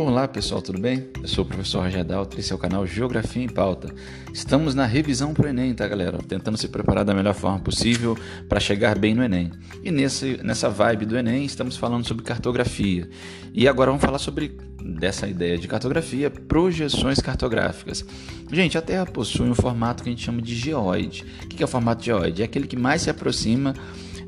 [0.00, 1.08] Olá pessoal, tudo bem?
[1.20, 3.92] Eu sou o professor Roger Daltri, esse é o canal Geografia em Pauta.
[4.32, 6.18] Estamos na revisão para o Enem, tá galera?
[6.18, 8.16] Tentando se preparar da melhor forma possível
[8.48, 9.50] para chegar bem no Enem.
[9.82, 13.10] E nesse, nessa vibe do Enem, estamos falando sobre cartografia.
[13.52, 18.04] E agora vamos falar sobre dessa ideia de cartografia, projeções cartográficas.
[18.52, 21.24] Gente, a Terra possui um formato que a gente chama de geoide.
[21.42, 22.42] O que é o formato geoide?
[22.42, 23.74] É aquele que mais se aproxima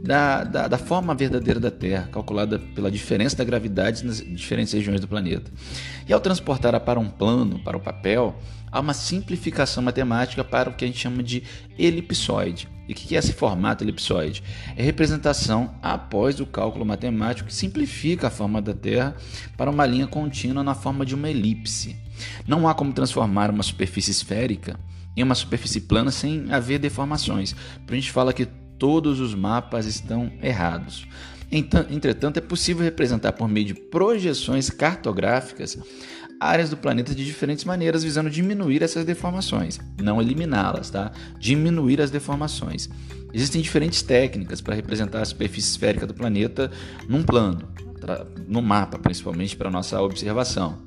[0.02, 5.00] da, da, da, forma verdadeira da Terra, calculada pela diferença da gravidade nas diferentes regiões
[5.00, 5.50] do planeta.
[6.08, 8.38] E ao transportá-la para um plano, para o papel,
[8.72, 11.42] há uma simplificação matemática para o que a gente chama de
[11.78, 12.68] elipsoide.
[12.88, 14.42] E o que é esse formato elipsoide?
[14.76, 19.14] É representação após o cálculo matemático que simplifica a forma da Terra
[19.56, 21.96] para uma linha contínua na forma de uma elipse.
[22.46, 24.78] Não há como transformar uma superfície esférica
[25.16, 27.54] em uma superfície plana sem haver deformações.
[27.86, 28.48] Por a gente fala que
[28.80, 31.06] todos os mapas estão errados.
[31.52, 35.78] Entretanto, é possível representar por meio de projeções cartográficas
[36.40, 41.12] áreas do planeta de diferentes maneiras, visando diminuir essas deformações, não eliminá-las, tá?
[41.38, 42.88] Diminuir as deformações.
[43.34, 46.70] Existem diferentes técnicas para representar a superfície esférica do planeta
[47.06, 47.68] num plano,
[48.48, 50.78] no mapa, principalmente para nossa observação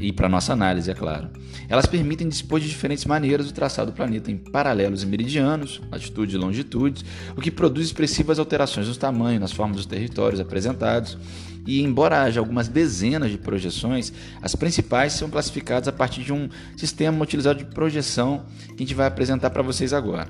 [0.00, 1.28] e para nossa análise, é claro.
[1.68, 6.34] Elas permitem dispor de diferentes maneiras o traçado do planeta em paralelos e meridianos, latitude
[6.34, 7.04] e longitudes,
[7.36, 11.18] o que produz expressivas alterações no tamanho, nas formas dos territórios apresentados.
[11.66, 16.48] E embora haja algumas dezenas de projeções, as principais são classificadas a partir de um
[16.76, 20.28] sistema utilizado de projeção que a gente vai apresentar para vocês agora.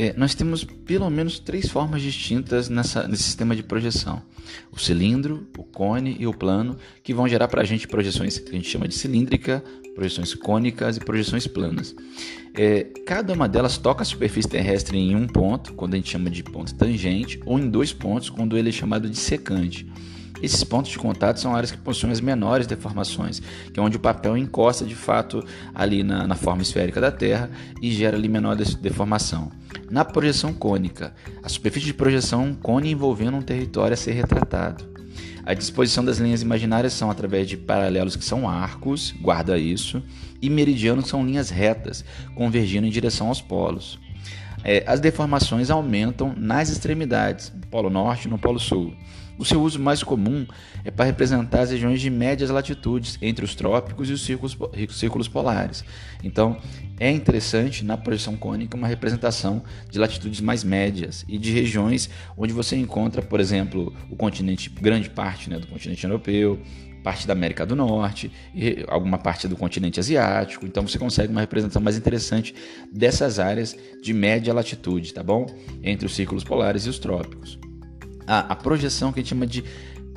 [0.00, 4.22] É, nós temos pelo menos três formas distintas nessa, nesse sistema de projeção:
[4.70, 8.48] o cilindro, o cone e o plano, que vão gerar para a gente projeções que
[8.48, 9.60] a gente chama de cilíndrica,
[9.96, 11.96] projeções cônicas e projeções planas.
[12.54, 16.30] É, cada uma delas toca a superfície terrestre em um ponto, quando a gente chama
[16.30, 19.84] de ponto tangente, ou em dois pontos, quando ele é chamado de secante.
[20.40, 23.40] Esses pontos de contato são áreas que possuem as menores deformações,
[23.72, 27.50] que é onde o papel encosta de fato ali na, na forma esférica da Terra
[27.82, 29.50] e gera ali menor deformação.
[29.90, 34.84] Na projeção cônica, a superfície de projeção cone envolvendo um território a ser retratado.
[35.44, 40.02] A disposição das linhas imaginárias são através de paralelos que são arcos, guarda isso,
[40.42, 42.04] e meridianos que são linhas retas,
[42.34, 43.98] convergindo em direção aos polos.
[44.62, 48.92] É, as deformações aumentam nas extremidades, no Polo Norte e no Polo Sul.
[49.38, 50.44] O seu uso mais comum
[50.84, 54.58] é para representar as regiões de médias latitudes, entre os trópicos e os círculos,
[54.90, 55.84] círculos polares.
[56.24, 56.56] Então,
[56.98, 62.52] é interessante na projeção cônica uma representação de latitudes mais médias e de regiões onde
[62.52, 66.60] você encontra, por exemplo, o continente, grande parte né, do continente europeu,
[67.04, 70.66] parte da América do Norte e alguma parte do continente asiático.
[70.66, 72.52] Então você consegue uma representação mais interessante
[72.92, 75.46] dessas áreas de média latitude, tá bom?
[75.80, 77.67] Entre os círculos polares e os trópicos
[78.28, 79.64] a, a projeção que a gente chama de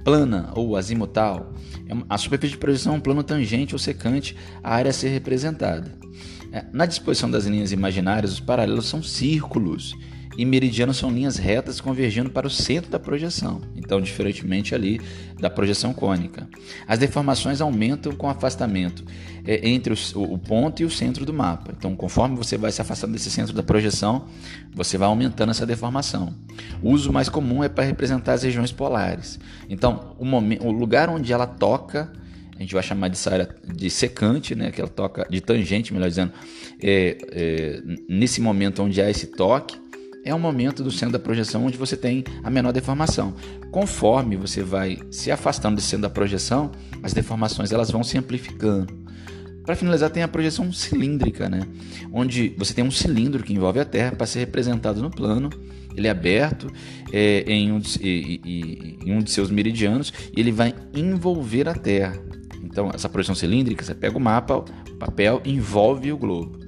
[0.04, 1.54] plana ou azimutal.
[1.88, 5.10] É a superfície de projeção é um plano tangente ou secante à área a ser
[5.10, 5.98] representada.
[6.52, 9.96] É, na disposição das linhas imaginárias, os paralelos são círculos
[10.38, 15.02] e meridianos são linhas retas convergindo para o centro da projeção, então diferentemente ali
[15.40, 16.48] da projeção cônica.
[16.88, 19.04] As deformações aumentam com o afastamento
[19.46, 21.74] é, entre o, o, ponto e o centro do mapa.
[21.78, 24.26] Então, conforme você vai se afastando desse centro da projeção,
[24.74, 26.34] você vai aumentando essa deformação.
[26.82, 29.40] O uso mais comum é para representar as regiões polares.
[29.70, 32.12] Então, o, momento, o lugar onde ela toca
[32.58, 36.08] a gente vai chamar de área de secante, né, que ela toca de tangente, melhor
[36.08, 36.32] dizendo,
[36.80, 39.81] é, é, nesse momento onde há esse toque,
[40.24, 43.34] é um momento do centro da projeção onde você tem a menor deformação.
[43.72, 46.72] Conforme você vai se afastando desse centro da projeção,
[47.02, 49.02] as deformações elas vão se amplificando.
[49.64, 51.62] Para finalizar, tem a projeção cilíndrica, né?
[52.12, 55.50] onde você tem um cilindro que envolve a Terra para ser representado no plano.
[55.96, 56.72] Ele é aberto
[57.12, 58.42] é, em, um de,
[59.06, 62.16] em um de seus meridianos e ele vai envolver a Terra.
[62.64, 66.61] Então, essa projeção cilíndrica, você pega o mapa, o papel, envolve o globo.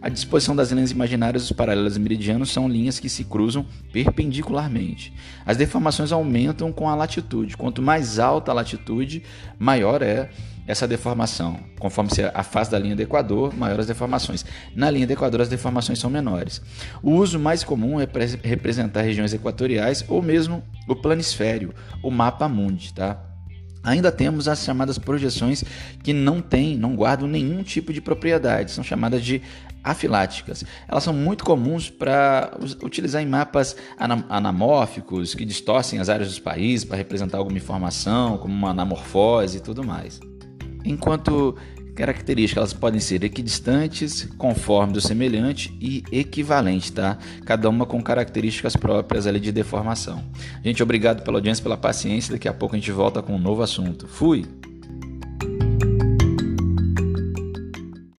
[0.00, 5.12] A disposição das linhas imaginárias dos paralelos meridianos são linhas que se cruzam perpendicularmente.
[5.44, 7.56] As deformações aumentam com a latitude.
[7.56, 9.22] Quanto mais alta a latitude,
[9.58, 10.30] maior é
[10.66, 11.58] essa deformação.
[11.78, 14.44] Conforme se afasta da linha do Equador, maiores as deformações.
[14.74, 16.62] Na linha do Equador, as deformações são menores.
[17.02, 18.08] O uso mais comum é
[18.42, 23.29] representar regiões equatoriais ou mesmo o planisfério, o mapa mundi, tá?
[23.82, 25.64] Ainda temos as chamadas projeções
[26.02, 29.40] que não têm, não guardam nenhum tipo de propriedade, são chamadas de
[29.82, 30.62] afiláticas.
[30.86, 33.74] Elas são muito comuns para utilizar em mapas
[34.28, 39.60] anamórficos que distorcem as áreas dos países para representar alguma informação, como uma anamorfose e
[39.60, 40.20] tudo mais.
[40.84, 41.56] Enquanto
[42.00, 47.18] características elas podem ser equidistantes, conforme do semelhante e equivalente, tá?
[47.44, 50.24] Cada uma com características próprias ali de deformação.
[50.64, 52.32] Gente, obrigado pela audiência, pela paciência.
[52.32, 54.08] Daqui a pouco a gente volta com um novo assunto.
[54.08, 54.46] Fui!